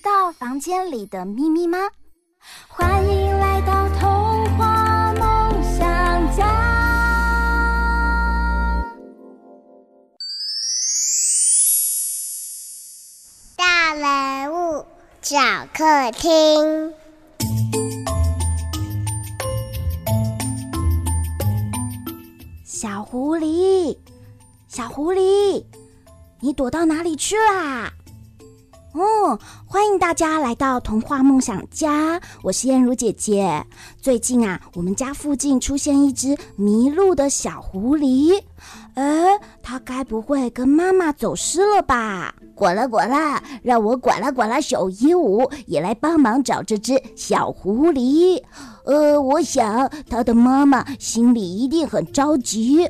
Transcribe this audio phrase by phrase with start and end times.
[0.00, 1.76] 知道房间里的秘密吗？
[2.68, 6.46] 欢迎来到童话梦想家。
[13.54, 14.86] 大人物
[15.20, 15.38] 小
[15.74, 16.94] 客厅。
[22.64, 23.98] 小狐狸，
[24.66, 25.62] 小狐狸，
[26.40, 27.92] 你躲到哪里去啦？
[28.92, 33.64] 哦，欢迎大家来到童话梦想家，我是燕如姐姐。
[34.00, 38.42] 最近啊，我们家附近出现一只迷路的小狐狸，
[38.94, 42.34] 哎，它该不会跟妈妈走失了吧？
[42.54, 48.42] 滚啦滚啦，让我滚啦滚啦小鹦鹉也来帮忙找这只小狐狸。
[48.84, 52.88] 呃，我想它的妈妈心里一定很着急。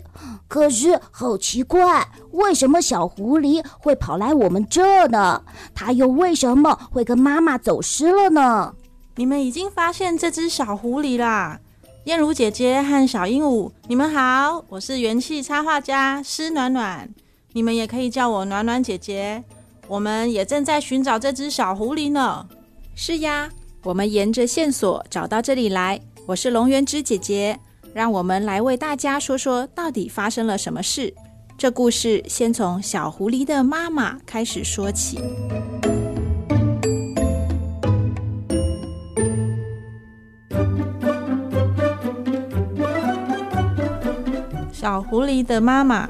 [0.49, 5.43] 可是好奇怪，为什么小狐狸会跑来我们这呢？
[5.75, 8.75] 它又为什么会跟妈妈走失了呢？
[9.17, 11.61] 你们已经发现这只小狐狸啦！
[12.05, 17.07] 燕如姐姐和小鹦鹉，你们好，我是元气插画家施暖暖，
[17.53, 19.45] 你们也可以叫我暖暖姐姐。
[19.87, 22.49] 我们也正在寻找这只小狐狸呢。
[22.95, 23.51] 是呀，
[23.83, 26.01] 我们沿着线索找到这里来。
[26.27, 27.59] 我是龙元之姐姐。
[27.93, 31.13] 让我们来为大家说说到底发生了什么事。
[31.59, 35.19] 这故事先从小狐狸的妈妈开始说起。
[44.81, 46.09] 小狐狸的妈妈，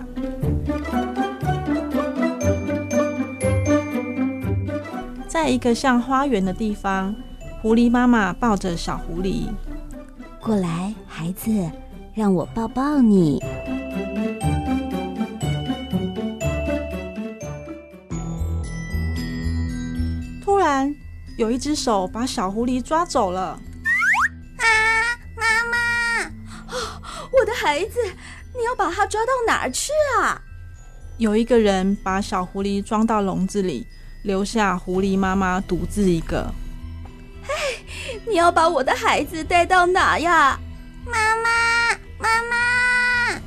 [5.27, 7.13] 在一个像花园的地方，
[7.61, 9.49] 狐狸妈妈抱着小狐狸。
[10.39, 11.51] 过来，孩子，
[12.15, 13.43] 让我抱抱你。
[20.45, 20.95] 突然，
[21.37, 23.59] 有一只手把小狐狸抓走了。
[24.61, 24.65] 啊，
[25.35, 26.29] 妈妈！
[26.69, 27.03] 哦，
[27.37, 27.99] 我的孩子，
[28.55, 30.43] 你要把它抓到哪儿去啊？
[31.19, 33.87] 有一个人把小狐狸装到笼子里，
[34.23, 36.51] 留下狐狸妈妈独自一个。
[38.27, 40.59] 你要把我的孩子带到哪呀？
[41.05, 43.41] 妈妈，妈妈！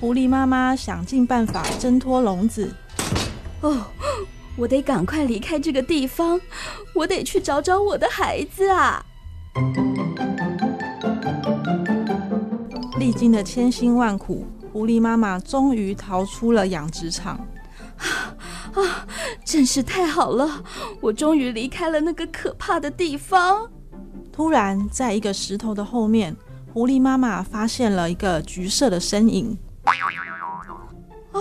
[0.00, 2.72] 狐狸妈妈想尽办法挣脱笼子。
[3.60, 3.86] 哦，
[4.56, 6.40] 我得赶快离开这个地方，
[6.94, 9.04] 我得去找找我的孩子啊！
[13.08, 17.38] 历经了千辛万苦，狐狸妈妈终于逃出了养殖场。
[18.74, 19.06] 啊，
[19.46, 20.62] 真是太好了！
[21.00, 23.66] 我终于离开了那个可怕的地方。
[24.30, 26.36] 突然，在一个石头的后面，
[26.74, 29.56] 狐狸妈妈发现了一个橘色的身影。
[31.32, 31.40] 啊，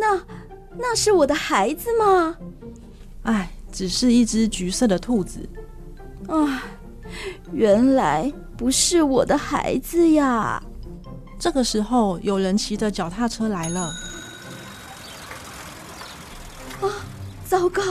[0.00, 0.22] 那
[0.78, 2.36] 那是我的孩子吗？
[3.24, 5.40] 哎，只是一只橘色的兔子。
[6.28, 6.62] 啊，
[7.50, 10.60] 原来不是我的孩子呀！
[11.38, 13.88] 这个时候，有人骑着脚踏车来了。
[17.44, 17.82] 糟糕，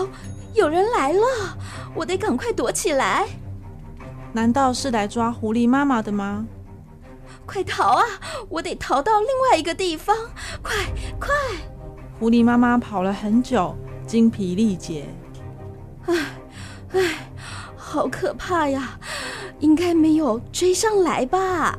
[0.54, 1.24] 有人来了！
[1.96, 3.26] 我得赶快躲起来。
[4.34, 6.46] 难道是来抓狐狸妈妈的吗？
[7.46, 8.04] 快逃啊！
[8.50, 10.14] 我得逃到另外一个地方！
[10.62, 10.76] 快
[11.18, 11.30] 快！
[12.20, 13.74] 狐狸妈妈跑了很久，
[14.06, 15.08] 精疲力竭。
[16.08, 16.14] 唉
[16.92, 17.30] 唉，
[17.78, 19.00] 好可怕呀！
[19.60, 21.78] 应该没有追上来吧？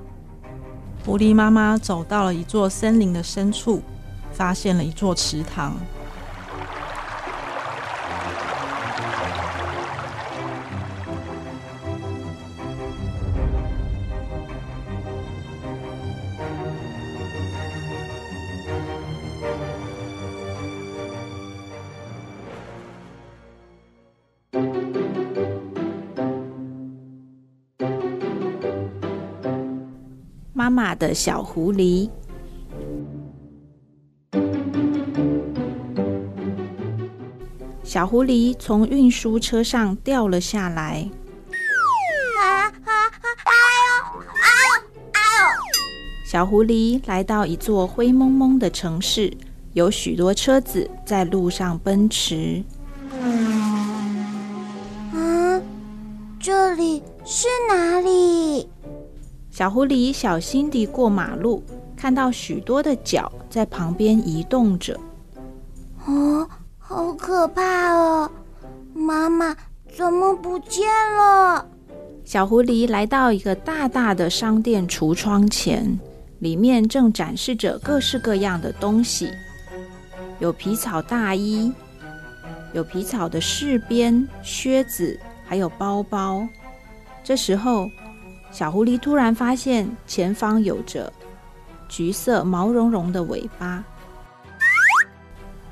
[1.04, 3.80] 狐狸妈妈走到了一座森林的深处，
[4.32, 5.74] 发现了一座池塘。
[30.68, 32.10] 妈妈的小狐狸。
[37.82, 41.10] 小狐狸从运输车上掉了下来。
[42.38, 42.92] 啊啊啊！
[43.46, 43.50] 哎
[43.86, 44.76] 呦，哎呦，
[45.12, 45.46] 哎呦！
[46.26, 49.34] 小狐狸来到一座灰蒙蒙的城市，
[49.72, 52.62] 有许多车子在路上奔驰。
[55.14, 55.62] 嗯，
[56.38, 58.68] 这里是哪里？
[59.58, 61.64] 小狐狸小心地过马路，
[61.96, 64.96] 看到许多的脚在旁边移动着。
[66.06, 68.30] 哦，好可怕哦！
[68.94, 69.56] 妈妈
[69.92, 71.66] 怎么不见了？
[72.24, 75.98] 小狐狸来到一个大大的商店橱窗前，
[76.38, 79.28] 里面正展示着各式各样的东西，
[80.38, 81.72] 有皮草大衣，
[82.72, 86.46] 有皮草的饰边、靴子，还有包包。
[87.24, 87.90] 这时候，
[88.50, 91.12] 小狐狸突然发现前方有着
[91.88, 93.84] 橘色毛茸茸的尾巴。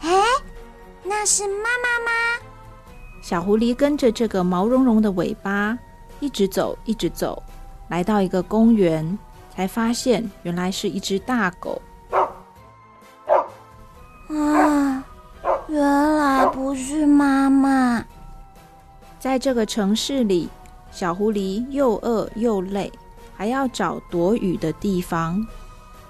[0.01, 0.11] 哎，
[1.03, 2.11] 那是妈妈吗？
[3.23, 5.77] 小狐狸跟着这个毛茸茸的尾巴。
[6.19, 7.43] 一直走，一直走，
[7.89, 9.19] 来到一个公园，
[9.55, 11.83] 才发现原来是一只大狗。
[14.29, 15.05] 啊，
[15.69, 18.03] 原来不是妈妈。
[19.19, 20.49] 在这个城市里，
[20.97, 22.91] 小狐狸又饿又累，
[23.37, 25.47] 还要找躲雨的地方。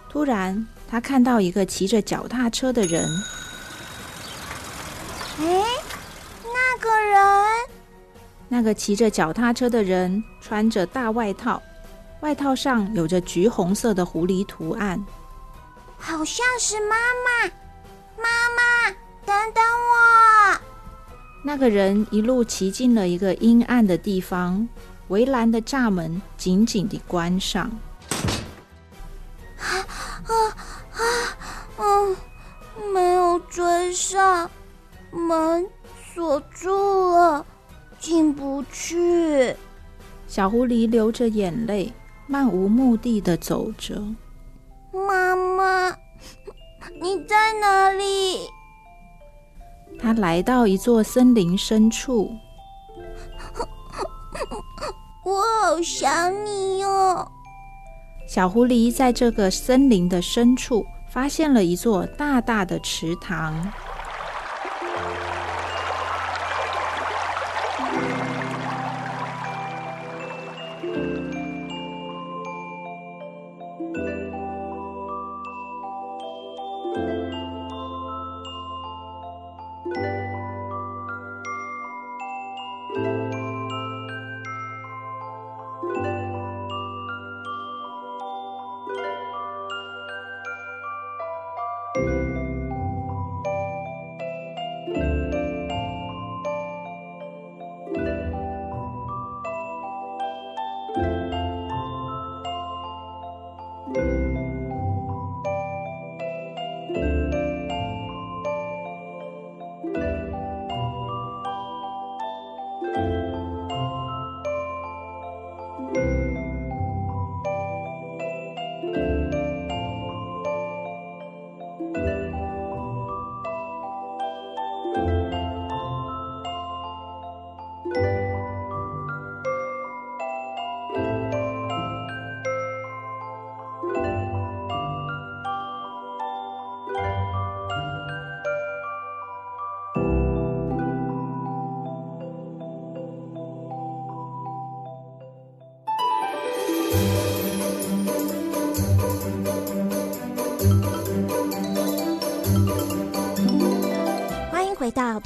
[0.09, 3.05] 突然，他看到一个骑着脚踏车的人。
[5.41, 5.65] 哎，
[6.45, 7.21] 那个人。
[8.49, 11.61] 那个骑着脚踏车的人穿着大外套，
[12.21, 15.05] 外套上有着橘红色的狐狸图案，
[15.99, 17.51] 好像是妈妈。
[18.17, 18.25] 妈
[18.55, 18.91] 妈，
[19.27, 20.61] 等等我！
[21.45, 24.69] 那个人一路骑进了一个阴暗的地方，
[25.09, 27.71] 围栏的栅门紧紧地关上。
[29.59, 29.87] 啊
[30.27, 30.33] 啊
[30.93, 31.37] 啊！
[31.79, 32.17] 嗯，
[32.93, 34.51] 没有追上，
[35.11, 35.67] 门
[36.15, 37.47] 锁住了。
[37.99, 39.57] 进不去。
[40.29, 41.93] 小狐狸流着眼泪，
[42.27, 44.03] 漫无目的的走着。
[44.93, 45.97] 妈妈，
[47.01, 48.49] 你在哪里？
[49.99, 52.37] 他来到一座森林深处。
[55.77, 57.31] 好想你哟。
[58.27, 63.71] 小狐狸在这个森林的深处发现了一座大大的池塘。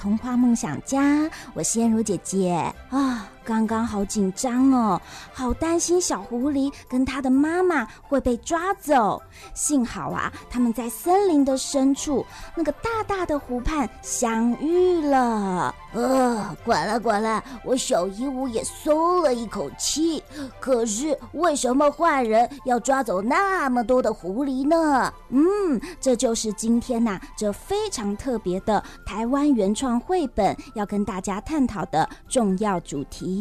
[0.01, 3.20] 童话梦想家，我是燕如姐姐啊。
[3.51, 5.03] 刚刚好紧张哦，
[5.33, 9.21] 好担心小狐狸跟他的妈妈会被抓走。
[9.55, 15.75] 幸好啊，他们在森林的深处那个大大的湖畔相遇了。
[15.93, 20.23] 呃，管了管了，我小鹦鹉也松了一口气。
[20.61, 25.13] 可是为什么坏人要抓走那么多的狐狸呢？
[25.31, 33.40] 嗯，这就是今天呐，这非常特别的台湾原创绘本要跟大家探讨的重要主题。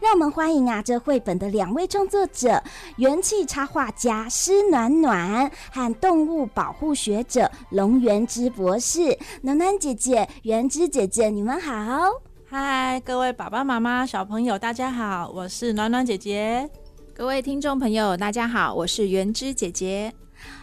[0.00, 2.62] 让我们欢迎啊，这绘本的两位创作者，
[2.96, 9.18] 元气插画家施暖暖和动物保护学者龙元之博士。
[9.42, 12.10] 暖暖姐姐、元之姐姐，你们好！
[12.48, 16.68] 嗨，各位爸爸妈妈、小朋友，大家好，我是暖暖姐姐。
[17.14, 20.12] 各位听众朋友，大家好，我是元之姐姐。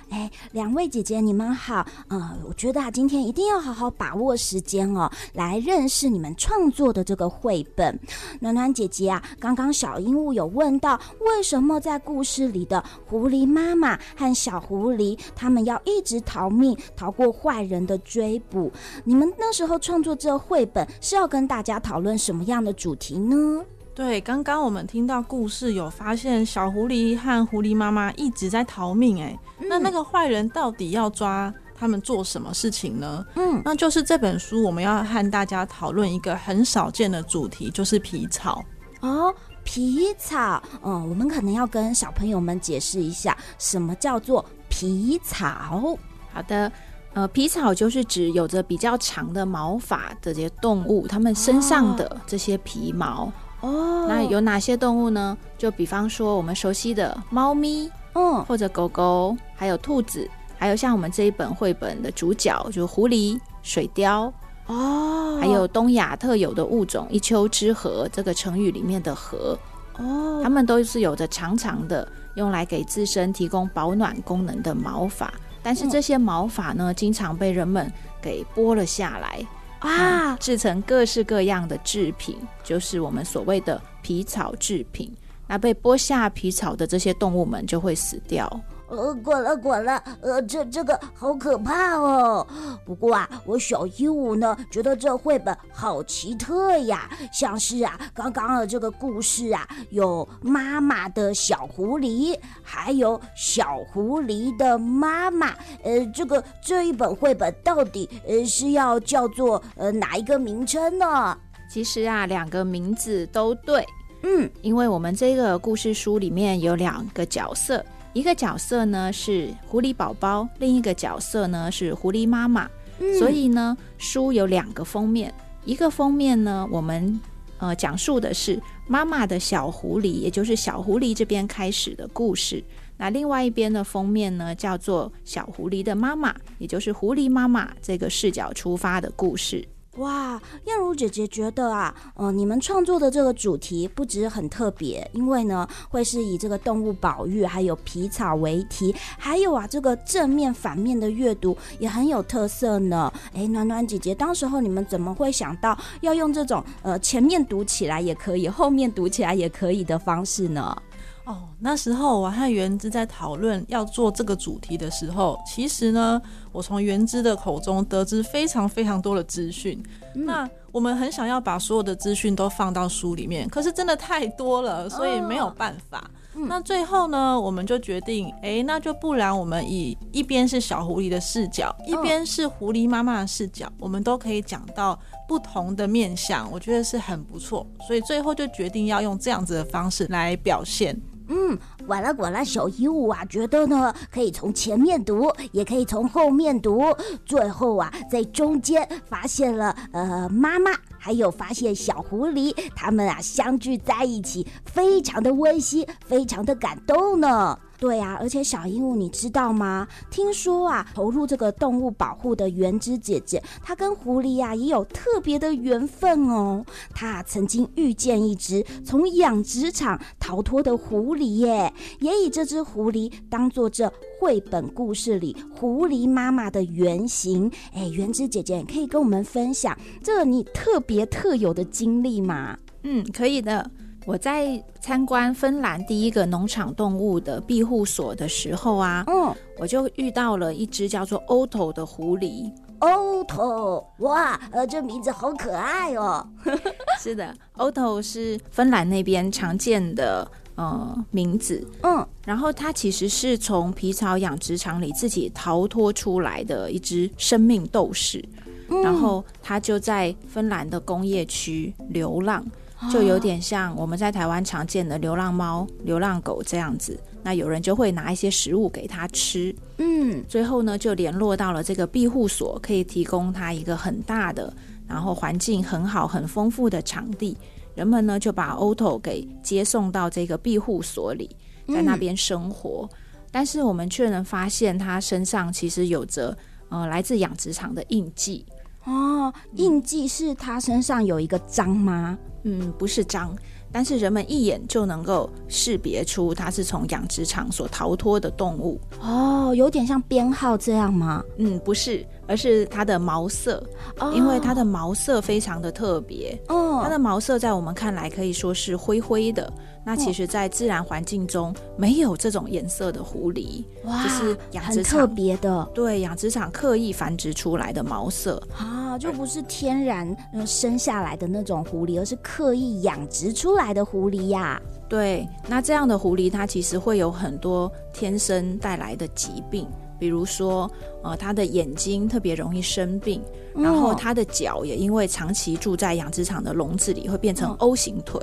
[0.10, 1.86] 哎，两位姐姐，你们好。
[2.08, 8.00] 呃，我觉得啊，今天一定要好好把握时间哦，来认识你们创作的这个绘本。
[8.40, 18.72] 暖暖姐姐啊，刚刚小鹦鹉有问到，为什么在故事里的狐狸妈妈和小狐狸，他们要一直逃命，逃过坏人的追捕？
[19.04, 23.64] 你们那时候创作这个绘本，是要跟大家讨论什么样的主题呢？
[24.00, 33.26] 对，刚刚我们听到故事，有发现小狐狸和狐狸妈妈一直在逃命，哎、嗯，那那个坏人到底要抓他们做什么事情呢？
[33.36, 38.64] 嗯，那就是这本书我们要和大家讨论一个很少见的主题，就是皮草。
[39.02, 45.94] 哦，皮草，嗯，我们可能要跟小朋友们解释一下，什么叫做皮草？
[46.32, 46.72] 好的，
[47.16, 53.30] 呃，皮草就是指有着比较长的毛发的这些动物，它们身上的这些皮毛。
[53.62, 53.70] 哦。
[53.70, 55.38] 哦，那有哪些动物呢？
[55.58, 64.32] 就比方说我们熟悉的猫咪，嗯，或者狗狗，还有兔子，还有像我们这一本绘本的主角，就是狐狸、水貂，
[64.68, 69.58] 哦，还有东亚特有的物种一丘之貉，这个成语里面的貉，
[69.98, 79.46] 哦，它们都是有着长长的，用来给自身提供保暖功能的毛发，但是这些毛发呢，经常被人们给剥了下来。
[79.80, 85.12] 啊，制成各式各样的制品，就是我们所谓的皮草制品。
[85.48, 88.62] 那被剥下皮草的这些动物们就会死掉。
[88.90, 92.46] 呃，滚了滚了，呃，这这个好可怕哦。
[92.86, 105.54] 不过啊，我小鹦鹉呢，觉得这绘本好奇特呀，像是啊，刚刚的这个故事啊，有妈妈的小狐狸，还有小狐狸的妈妈。
[105.84, 111.38] 呃，这个这一本绘本到底呃是要叫做呃哪一个名称呢？
[111.72, 113.86] 其实啊，两个名字都对。
[114.24, 117.86] 嗯，因为我们这个故事书里面有两个角色。
[118.14, 122.68] 一个角色呢是狐狸宝宝，另一个角色呢是狐狸妈妈。
[123.00, 127.20] 嗯，所以呢，书有两个封面，一个封面呢，我们
[127.60, 132.64] 呃讲述的是妈妈的小狐狸，也就是小狐狸这边开始的故事。
[132.98, 139.66] 那另外一边的封面呢，叫做小狐狸的妈妈，也就是狐狸妈妈这个视角出发的故事。
[139.98, 153.12] 哇，燕如姐姐觉得啊，呃，你们创作的这个主题不只很特别，因为呢，会是以这个动物保育还有皮草为题，还有啊，这个正面反面的阅读也很有特色呢。
[153.34, 160.82] 哎，暖暖姐姐，当时候你们怎么会想到要用这种呃前面读起来也可以，后面读起来也可以的方式呢？
[161.30, 166.20] 哦，那时候我和元之在讨论要做这个主题的时候，其实呢，
[166.52, 169.80] 我从元之的口中得知非常非常多的资讯。
[170.16, 170.26] 嗯。
[170.26, 176.00] 那我们很想要把所有的资讯都放到书里面，可是真的太多了，所以没有办法。
[176.34, 176.42] 哦。
[176.48, 187.68] 那最后呢，我们就决定，哎，那就不然我们以一边是小狐狸的视角，一边是狐狸妈妈的视角，我们都可以讲到不同的面相，我觉得是很不错。
[187.86, 191.00] 所以最后就决定要用这样子的方式来表现。
[191.30, 191.58] 嗯，
[191.88, 196.84] 管啦管啦，小鹦鹉啊，觉得呢可以从前面读，也可以从后面读，
[197.26, 207.58] 最后啊在中间发现了呃妈妈，还有发现小狐狸，他们啊相聚在一起，非常的温馨，非常的感动呢。
[207.80, 209.88] 对啊，而且小鹦鹉，你知道吗？
[210.12, 216.66] 听说啊，投入这个动物保护的元之姐姐，她跟狐狸呀、也有特别的缘分哦。
[216.94, 227.50] 她曾经遇见一只从养殖场逃脱的狐狸耶，也以这只狐狸当做这绘本故事里狐狸妈妈的原型。
[227.74, 232.58] 哎，元之姐姐，可以跟我们分享这你特别特有的经历吗？
[232.84, 233.72] 嗯，可以的。
[234.06, 242.52] 我在参观芬兰第一个农场动物的庇护所的时候啊，嗯，我就遇到了一只叫做 Otto 的狐狸。
[242.80, 246.26] Otto，哇，呃，这名字好可爱哦。
[246.98, 250.26] 是的，Otto 是芬兰那边常见的
[250.56, 251.62] 呃名字。
[251.84, 258.24] 嗯，然后它其实是从皮草养殖场里自己逃脱出来的一只生命斗士，
[258.70, 262.44] 嗯，然后它就在芬兰的工业区流浪。
[262.92, 274.54] 就有点像我们在台湾常见的流浪猫、流浪狗这样子，那有人就会拿一些食物给它吃，嗯，最后呢就联络到了这个庇护所，可以提供它一个很大的，
[274.88, 277.36] 然后环境很好、很丰富的场地，
[277.76, 281.30] 人们呢就把 Otto 给接送到这个庇护所里，
[281.68, 282.98] 在那边生活，嗯，
[283.30, 286.38] 但是我们却能发现它身上其实有着
[286.70, 288.46] 呃来自养殖场的印记。
[288.90, 292.18] 哦，印记是它身上有一个章吗？
[292.44, 293.36] 嗯，不是章，
[293.72, 298.80] 但是人们一眼就能够识别出它是从养殖场所逃脱的动物。
[299.00, 301.24] 哦，有点像编号这样吗？
[301.38, 303.62] 嗯，不是，而是它的毛色，
[304.00, 306.40] 哦、因为它的毛色非常的特别。
[306.48, 309.52] 哦，它的毛色在我们看来可以说是灰灰的。
[309.84, 315.68] 那其实，在自然环境中没有这种颜色的狐狸，哇，就是养殖场很特别的。
[315.74, 324.62] 对，养殖场刻意繁殖出来的毛色啊，就不是天然生下来的那种狐狸，而是刻意养殖出来的狐狸呀。
[324.88, 329.68] 对，那这样的狐狸，它其实会有很多天生带来的疾病，
[330.00, 330.70] 比如说，
[331.04, 333.22] 呃，他的眼睛特别容易生病，
[333.54, 338.22] 然后他的脚也因为长期住在养殖场的笼子里，会变成 O 型腿。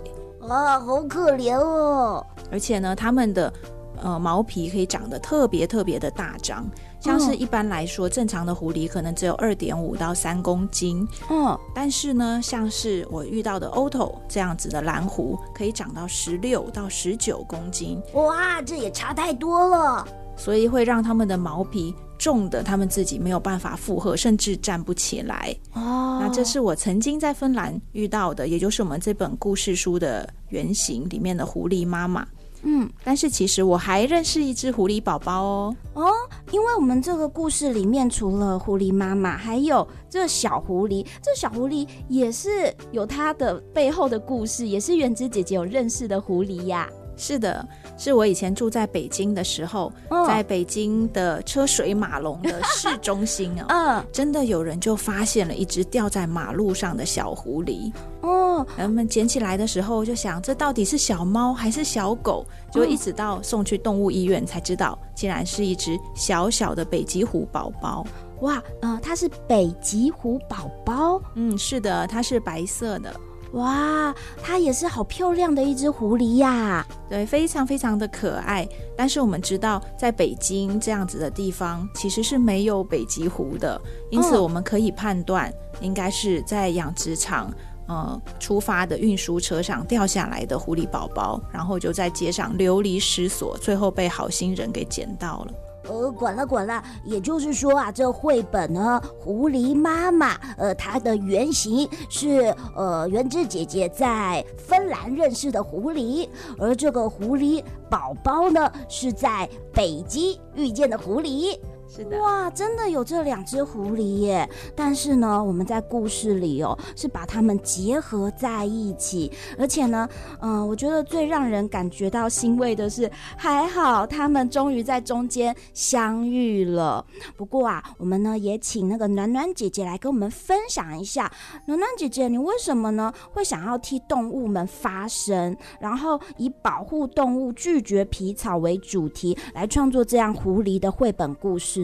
[0.49, 2.25] 啊，好可怜哦！
[2.52, 3.52] 而且呢，它们的
[4.00, 6.64] 呃毛皮可以长得特别特别的大张，
[7.00, 20.06] 像是一般来说，正常的狐狸可能只有二点五到三公斤，嗯，但是呢，像是我遇到的 Otto 这样子的蓝狐，可以长到十六到十九公斤，哇，这也差太多了，
[20.37, 21.95] 所以会让他们的毛皮。
[22.19, 25.55] 重的，他们自己没有办法负荷，甚至站不起来。
[25.75, 32.26] 哦，那这是我曾经在芬兰遇到的，也就是我们这本故事书的原型里面的狐狸妈妈。
[32.62, 35.76] 嗯，但是其实我还认识一只狐狸宝宝哦。
[35.93, 36.11] 哦，
[36.52, 41.07] 因为我们这个故事里面除了狐狸妈妈，还有这小狐狸。
[41.23, 46.88] 这小狐狸也是有它的背后的故事，也是园子姐姐有认识的狐狸呀。
[47.16, 57.92] 是的，是我以前住在北京的时候，哦、在北京的车水马龙的市中心啊、哦， 嗯，真的有人就发现了一只掉在马路上的小狐狸。
[58.20, 62.44] 哦，人们捡起来的时候就想，这到底是小猫还是小狗？
[62.70, 68.04] 就一直到送去动物医院才知道，竟然是一只小小的北极狐宝宝。
[68.40, 71.18] 哇，呃，它是北极狐宝宝？
[71.35, 73.14] 嗯，是的，它是白色的。
[73.53, 76.87] 哇，它也是好漂亮的一只狐狸呀！
[77.09, 78.69] 对，非常非常的可爱。
[78.97, 87.50] 但是我们知道，在北京这样子的地方，其实是没有北极狐的，因此我们可以判断，应该是在养殖场
[87.87, 95.52] 呃出发的运输车上掉下来的狐狸宝宝，然后就在街上流离失所，最后被好心人给捡到了。
[95.88, 111.58] 呃，管了管了，也就是说啊，这绘本呢，狐狸妈妈，呃，它的原型是呃，园子姐姐在芬兰认识的狐狸，而这个狐狸宝宝呢，是在北极遇见的狐狸。
[111.88, 114.49] 是的，哇，真的有这两只狐狸耶！
[114.75, 120.08] 但是呢，我们在故事里哦，是把它们结合在一起，而且呢，
[120.40, 127.04] 嗯、我觉得最让人感觉到欣慰的是，还好他们终于在中间相遇了。
[127.36, 131.32] 不过啊，我们呢也请那个暖暖姐姐来跟我们分享一下，
[131.66, 141.75] 暖暖姐姐，你为什么呢会想要替动物们发声，然后以保护动物、拒绝皮草为主题来创作这样狐狸的绘本故事？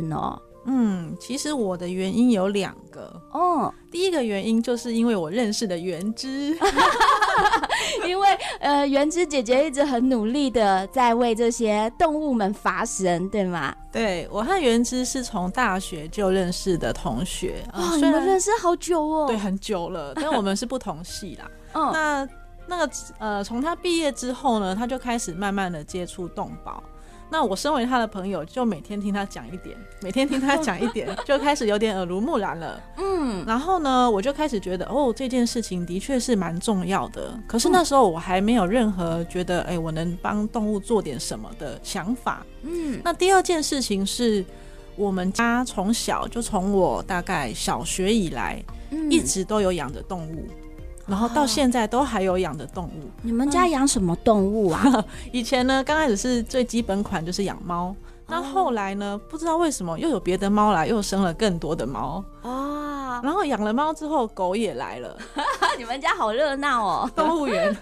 [0.64, 3.74] 嗯，其实我的原因有两个哦。
[3.90, 6.57] 第一个原因就是因为我认识的原之，
[8.07, 8.28] 因为
[8.61, 13.74] 呃，原之姐姐一直很努力的在为这些动物们发声，对吗？
[13.90, 21.50] 对，我和原之是从大学就认识的同学，哇、呃，你们认识好久哦，对，很久了，但我们是不同系啦。
[21.74, 22.28] 嗯，那
[22.68, 26.81] 那个呃，从他毕业之后呢，他就开始慢慢的接触动保。
[27.33, 32.79] 那我身为他的朋友，就每天听他讲一点，每天听他讲一点，就开始有点耳濡目染了。
[32.99, 37.33] 嗯，然后呢，我就开始觉得，哦，这件事情的确是蛮重要的。
[37.49, 42.45] 可是那时候我还没有任何觉得，哎，我能帮动物做点什么的想法。
[42.64, 44.45] 嗯，那第二件事情是，
[44.95, 48.62] 我们家从小就从我大概小学以来，
[49.11, 50.47] 一直都有养着动物。
[51.06, 53.10] 然后到现在都还有养的动物。
[53.22, 54.82] 你们家养什么动物啊？
[54.84, 57.94] 嗯、 以前呢，刚开始是最基本款就是养猫，
[58.28, 63.20] 那后来呢，不知道为什么又有别的猫来，又生了更多的猫啊。
[63.22, 65.16] 然后养了猫之后，狗也来了。
[65.76, 67.76] 你们家好热闹哦， 动物园。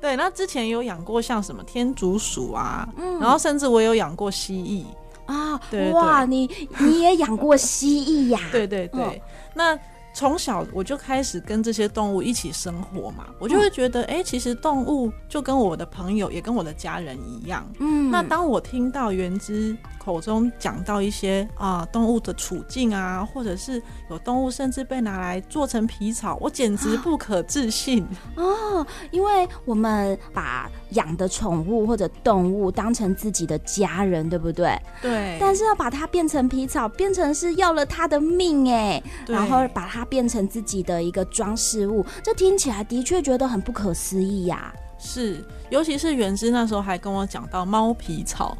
[0.00, 4.84] 对，那之前有养过像什么天竺鼠啊，嗯、然后甚至我有养过蜥蜴
[5.32, 5.60] 啊。
[5.70, 8.40] 对，哇，你你也养过蜥蜴呀？
[8.50, 9.20] 对对对，嗯、
[9.54, 9.78] 那。
[10.18, 17.64] 从小我就开始跟这些动物一起生活嘛，我就会觉得，哎、欸，其实动物就跟我的朋友，也跟我的家人一样。
[17.78, 28.04] 嗯，那当我听到园之口中讲到一些啊动物的处境啊，或者是有动物甚至被拿来做成皮草，我简直不可置信
[28.34, 28.84] 哦。
[29.12, 34.76] 因为我们把养的宠物或者动物当成自己的家人，对不对？
[35.00, 35.38] 对。
[35.40, 40.07] 但是要把它变成皮草，变成是要了它的命哎，然后把它。
[40.08, 48.56] 变成自己的一个装饰物，这听起来的确觉得很不可思议呀、是，尤其是原之那时候还跟我讲到猫皮草。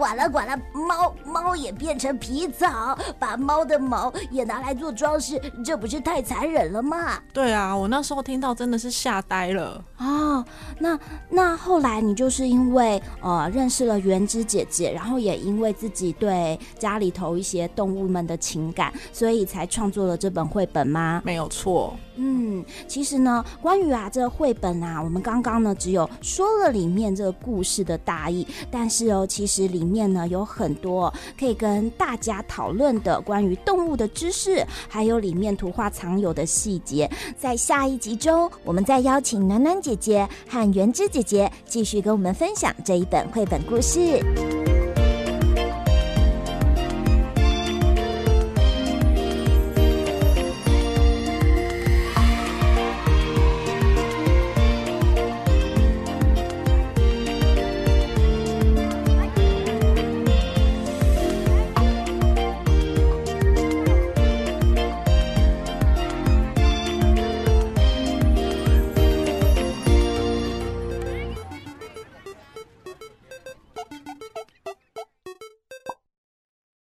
[0.00, 7.18] 管了管了，猫猫也变成皮草，把猫的毛也拿来做装饰，这不是太残忍了吗？
[7.34, 9.84] 对啊，我那时候听到真的是吓呆了。
[9.98, 10.42] 哦，
[10.78, 21.20] 那那后来你就是因为呃认识了原之姐姐，然后也因为自己对家里头一些动物们的情感，所以才创作了这本绘本吗？
[21.26, 21.94] 没有错。
[22.22, 37.10] 嗯，其实呢，关于啊这绘本啊，我们刚刚呢只有说了里面这个故事的大意，但是哦，其实里面呢有很多可以跟大家讨论的关于动物的知识，还有里面图画藏有的细节。
[37.38, 44.59] 在下一集中，我们再邀请暖暖姐姐和元之姐姐继续跟我们分享这一本绘本故事。